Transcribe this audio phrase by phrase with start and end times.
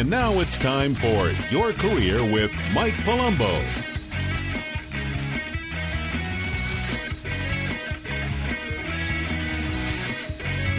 [0.00, 3.50] And now it's time for Your Career with Mike Palumbo.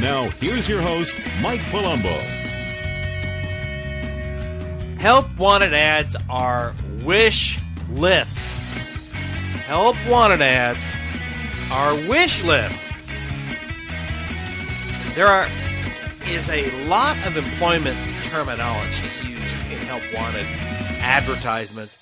[0.02, 2.18] Now, here's your host, Mike Palumbo.
[5.00, 7.60] Help wanted ads are wish
[7.92, 8.56] lists.
[9.68, 10.80] Help wanted ads
[11.72, 12.92] are wish lists.
[15.14, 15.48] There are
[16.26, 17.98] is a lot of employment
[18.32, 20.46] terminology used in help wanted
[21.02, 21.98] advertisements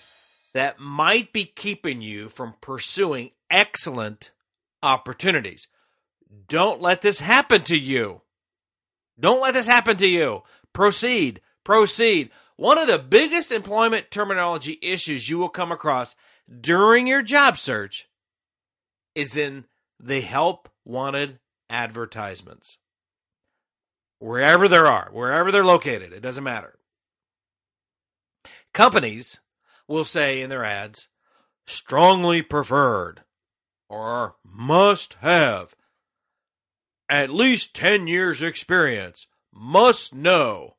[0.54, 4.30] that might be keeping you from pursuing excellent
[4.84, 5.68] opportunities.
[6.48, 8.22] Don't let this happen to you.
[9.20, 10.44] Don't let this happen to you.
[10.72, 11.42] Proceed.
[11.64, 12.30] Proceed.
[12.58, 16.16] One of the biggest employment terminology issues you will come across
[16.62, 18.08] during your job search
[19.16, 19.66] is in
[20.00, 21.40] the help wanted
[21.72, 22.78] advertisements
[24.20, 26.78] wherever there are, wherever they're located, it doesn't matter.
[28.74, 29.40] Companies
[29.88, 31.08] will say in their ads,
[31.66, 33.24] strongly preferred
[33.90, 35.76] or must have
[37.10, 40.76] at least 10 years experience, must know,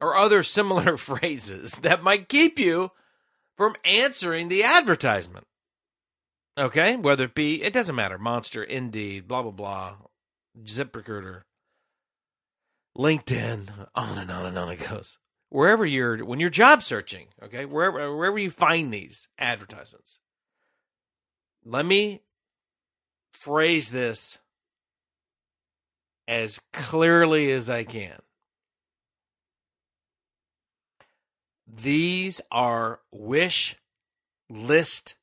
[0.00, 2.92] or other similar phrases that might keep you
[3.56, 5.46] from answering the advertisement.
[6.56, 9.96] Okay, whether it be, it doesn't matter, Monster, Indeed, blah, blah, blah,
[10.64, 11.42] ZipRecruiter.
[12.96, 15.18] LinkedIn, on and on and on it goes.
[15.48, 20.18] Wherever you're, when you're job searching, okay, wherever wherever you find these advertisements,
[21.64, 22.22] let me
[23.32, 24.38] phrase this
[26.26, 28.20] as clearly as I can.
[31.66, 33.76] These are wish
[34.48, 35.14] list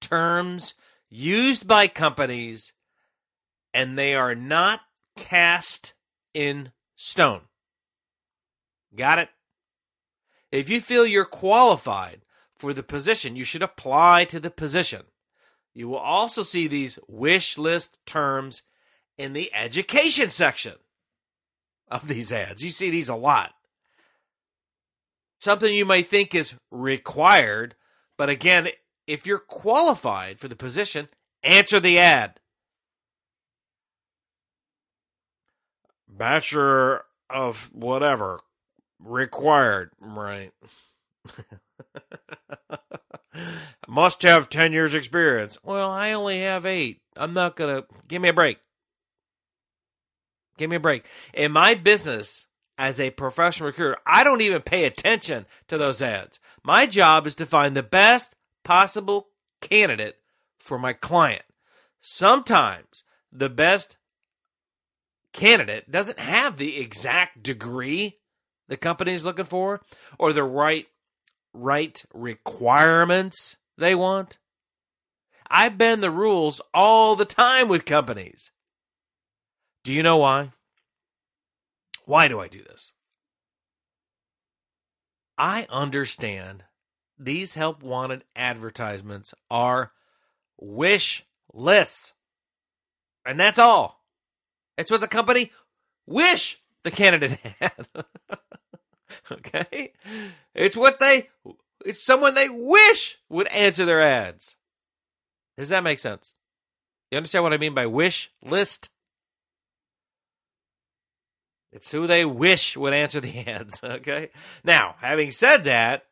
[0.00, 0.74] terms
[1.10, 2.72] used by companies,
[3.74, 4.80] and they are not
[5.16, 5.94] cast
[6.32, 7.40] in stone.
[8.94, 9.30] Got it?
[10.52, 12.20] If you feel you're qualified
[12.58, 15.04] for the position, you should apply to the position.
[15.72, 18.62] You will also see these wish list terms
[19.16, 20.74] in the education section
[21.88, 22.62] of these ads.
[22.62, 23.52] You see these a lot.
[25.40, 27.76] Something you may think is required,
[28.18, 28.68] but again,
[29.06, 31.08] if you're qualified for the position,
[31.42, 32.39] answer the ad.
[36.20, 38.40] Bachelor of whatever
[38.98, 40.52] required, right?
[43.88, 45.56] Must have 10 years experience.
[45.62, 47.00] Well, I only have 8.
[47.16, 48.58] I'm not going to give me a break.
[50.58, 51.06] Give me a break.
[51.32, 56.38] In my business as a professional recruiter, I don't even pay attention to those ads.
[56.62, 59.28] My job is to find the best possible
[59.62, 60.18] candidate
[60.58, 61.44] for my client.
[61.98, 63.96] Sometimes the best
[65.32, 68.18] candidate doesn't have the exact degree
[68.68, 69.80] the company is looking for
[70.18, 70.86] or the right
[71.52, 74.38] right requirements they want.
[75.50, 78.52] I bend the rules all the time with companies.
[79.82, 80.52] Do you know why?
[82.04, 82.92] Why do I do this?
[85.36, 86.64] I understand
[87.18, 89.92] these help wanted advertisements are
[90.58, 92.12] wish lists.
[93.26, 93.99] And that's all.
[94.80, 95.52] It's what the company
[96.06, 97.86] wish the candidate had.
[99.30, 99.92] okay?
[100.54, 101.28] It's what they
[101.84, 104.56] it's someone they wish would answer their ads.
[105.56, 106.34] Does that make sense?
[107.10, 108.90] You understand what I mean by wish list?
[111.72, 114.30] It's who they wish would answer the ads, okay?
[114.64, 116.04] Now, having said that,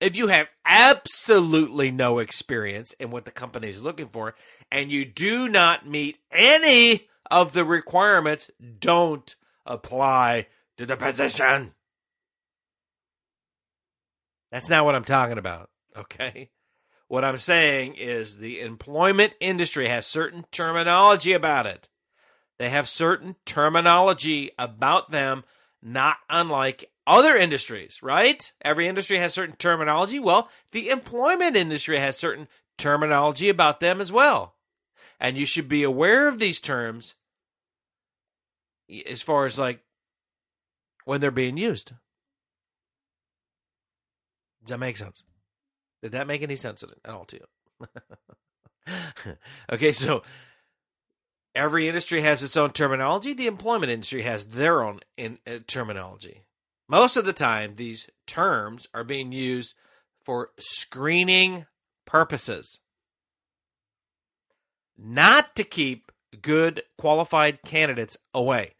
[0.00, 4.34] if you have absolutely no experience in what the company is looking for
[4.72, 10.46] and you do not meet any of the requirements don't apply
[10.76, 11.74] to the position.
[14.50, 16.50] That's not what I'm talking about, okay?
[17.06, 21.88] What I'm saying is the employment industry has certain terminology about it.
[22.58, 25.44] They have certain terminology about them,
[25.82, 28.52] not unlike other industries, right?
[28.62, 30.18] Every industry has certain terminology.
[30.18, 34.54] Well, the employment industry has certain terminology about them as well.
[35.18, 37.14] And you should be aware of these terms
[39.06, 39.80] as far as like
[41.04, 41.92] when they're being used.
[44.62, 45.24] Does that make sense?
[46.02, 47.46] Did that make any sense at all to you?
[49.72, 50.22] okay, so
[51.54, 53.32] every industry has its own terminology.
[53.32, 56.42] The employment industry has their own in, uh, terminology.
[56.88, 59.74] Most of the time, these terms are being used
[60.24, 61.66] for screening
[62.06, 62.80] purposes,
[64.98, 66.10] not to keep
[66.42, 68.74] good qualified candidates away.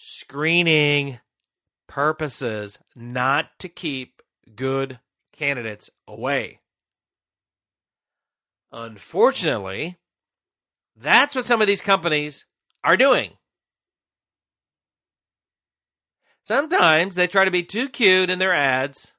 [0.00, 1.18] Screening
[1.88, 4.22] purposes, not to keep
[4.54, 5.00] good
[5.32, 6.60] candidates away.
[8.70, 9.96] Unfortunately,
[10.96, 12.46] that's what some of these companies
[12.84, 13.32] are doing.
[16.44, 19.14] Sometimes they try to be too cute in their ads,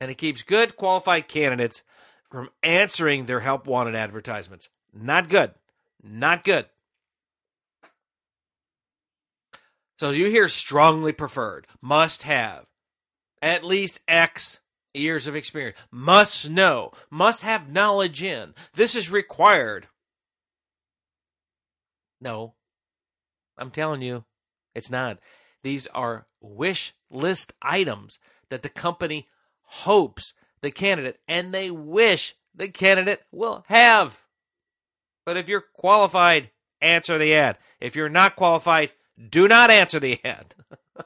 [0.00, 1.84] and it keeps good qualified candidates
[2.28, 4.68] from answering their help wanted advertisements.
[4.92, 5.54] Not good.
[6.02, 6.66] Not good.
[10.00, 12.64] So you hear strongly preferred, must have,
[13.42, 14.60] at least X
[14.94, 18.54] years of experience, must know, must have knowledge in.
[18.72, 19.88] This is required.
[22.18, 22.54] No,
[23.58, 24.24] I'm telling you,
[24.74, 25.18] it's not.
[25.62, 28.18] These are wish list items
[28.48, 29.28] that the company
[29.64, 30.32] hopes
[30.62, 34.22] the candidate and they wish the candidate will have.
[35.26, 37.58] But if you're qualified, answer the ad.
[37.80, 38.92] If you're not qualified,
[39.28, 40.54] do not answer the ad.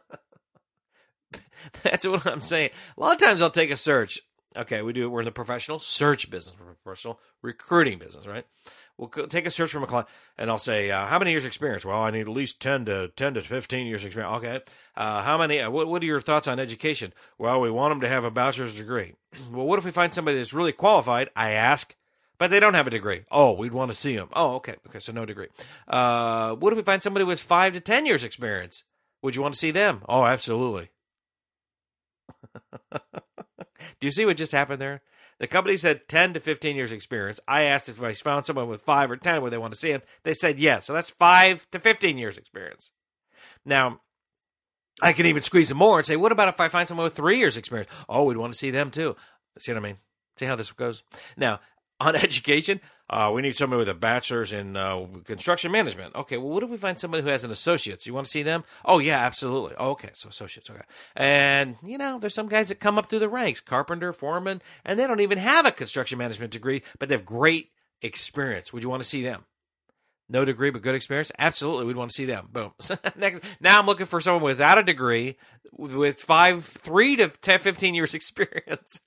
[1.83, 2.71] That's what I'm saying.
[2.97, 4.21] A lot of times I'll take a search.
[4.57, 5.11] Okay, we do.
[5.11, 8.47] We're in the professional search business, professional recruiting business, right?
[8.97, 10.07] We'll take a search from a client,
[10.39, 13.09] and I'll say, uh, "How many years experience?" Well, I need at least ten to
[13.17, 14.37] ten to fifteen years experience.
[14.37, 14.61] Okay.
[14.97, 15.59] Uh, how many?
[15.59, 17.13] Uh, what, what are your thoughts on education?
[17.37, 19.15] Well, we want them to have a bachelor's degree.
[19.51, 21.31] well, what if we find somebody that's really qualified?
[21.35, 21.97] I ask,
[22.39, 23.25] but they don't have a degree.
[23.31, 24.29] Oh, we'd want to see them.
[24.33, 25.49] Oh, okay, okay, so no degree.
[25.89, 28.85] Uh, what if we find somebody with five to ten years experience?
[29.23, 30.03] Would you want to see them?
[30.09, 30.91] Oh, absolutely.
[32.93, 35.03] Do you see what just happened there?
[35.39, 37.41] The company said 10 to 15 years experience.
[37.49, 39.91] I asked if I found someone with 5 or 10 where they want to see
[39.91, 40.03] him.
[40.23, 40.87] They said yes.
[40.87, 42.91] So that's 5 to 15 years experience.
[43.65, 44.01] Now,
[45.03, 47.17] I can even squeeze them more and say, what about if I find someone with
[47.17, 47.91] 3 years experience?
[48.09, 49.17] Oh, we'd want to see them too.
[49.59, 49.99] See what I mean?
[50.37, 51.03] See how this goes?
[51.37, 51.61] Now,
[52.01, 56.15] on education, uh, we need somebody with a bachelor's in uh, construction management.
[56.15, 58.07] Okay, well, what if we find somebody who has an associate's?
[58.07, 58.65] You want to see them?
[58.85, 59.75] Oh, yeah, absolutely.
[59.79, 60.81] Oh, okay, so associates, okay.
[61.15, 64.99] And, you know, there's some guys that come up through the ranks carpenter, foreman, and
[64.99, 67.71] they don't even have a construction management degree, but they have great
[68.03, 68.73] experience.
[68.73, 69.45] Would you want to see them?
[70.29, 71.31] No degree, but good experience?
[71.39, 71.85] Absolutely.
[71.85, 72.49] We'd want to see them.
[72.51, 72.73] Boom.
[73.61, 75.37] now I'm looking for someone without a degree
[75.71, 79.01] with five, three to 10, 15 years experience.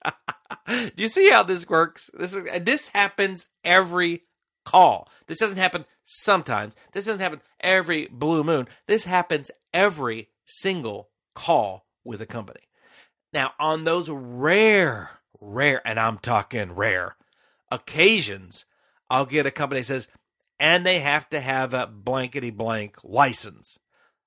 [0.67, 2.09] Do you see how this works?
[2.13, 4.23] This is, this happens every
[4.65, 5.09] call.
[5.27, 6.73] This doesn't happen sometimes.
[6.91, 8.67] This doesn't happen every blue moon.
[8.87, 12.61] This happens every single call with a company.
[13.33, 17.15] Now, on those rare, rare, and I'm talking rare
[17.71, 18.65] occasions,
[19.09, 20.07] I'll get a company that says,
[20.59, 23.79] and they have to have a blankety blank license,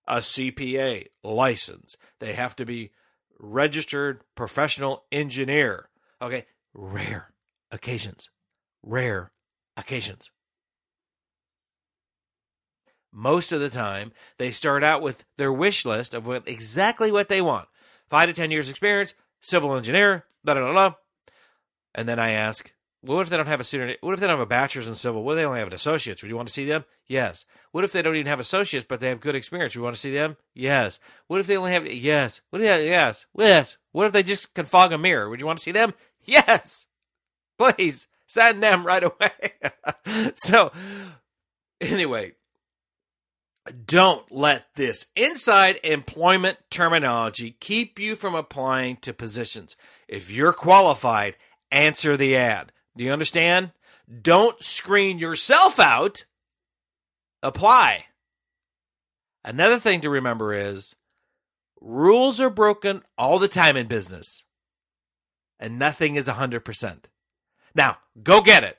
[0.06, 1.96] a CPA license.
[2.19, 2.93] They have to be
[3.38, 5.90] registered professional engineer.
[6.22, 7.32] Okay, rare
[7.70, 8.28] occasions.
[8.82, 9.32] Rare
[9.76, 10.31] occasions.
[13.12, 17.29] Most of the time, they start out with their wish list of what exactly what
[17.29, 17.69] they want.
[18.08, 20.94] Five to ten years experience, civil engineer, blah blah blah.
[21.94, 22.72] And then I ask,
[23.03, 23.96] what if they don't have a student?
[24.00, 25.24] What if they don't have a bachelor's in civil?
[25.24, 26.22] What if they only have an associate's?
[26.22, 26.84] Would you want to see them?
[27.06, 27.46] Yes.
[27.72, 29.74] What if they don't even have associates, but they have good experience?
[29.74, 30.36] Would you want to see them?
[30.55, 31.00] Yes.
[31.27, 32.43] What if they only have yes?
[32.50, 33.27] What if yes?
[33.36, 33.79] Yes.
[33.93, 35.29] What if they just can fog a mirror?
[35.29, 35.94] Would you want to see them?
[36.24, 36.86] Yes.
[37.58, 40.32] Please send them right away.
[40.34, 40.72] so,
[41.81, 42.32] anyway,
[43.84, 49.77] don't let this inside employment terminology keep you from applying to positions.
[50.08, 51.36] If you're qualified,
[51.70, 52.72] answer the ad.
[52.96, 53.72] Do you understand?
[54.22, 56.24] Don't screen yourself out.
[57.43, 58.06] Apply.
[59.44, 60.96] Another thing to remember is
[61.81, 64.44] rules are broken all the time in business,
[65.60, 67.05] and nothing is 100%.
[67.74, 68.79] Now, go get it.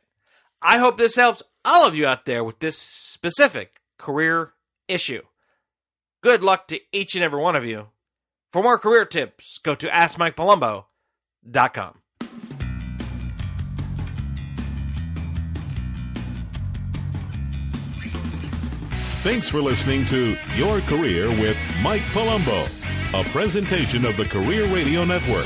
[0.62, 4.52] I hope this helps all of you out there with this specific career
[4.88, 5.22] issue.
[6.22, 7.88] Good luck to each and every one of you.
[8.52, 11.98] For more career tips, go to AskMikePalumbo.com.
[19.24, 22.68] Thanks for listening to Your Career with Mike Palumbo,
[23.14, 25.46] a presentation of the Career Radio Network.